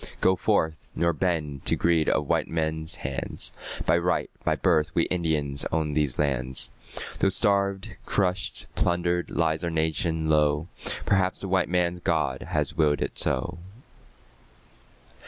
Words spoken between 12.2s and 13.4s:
has willed it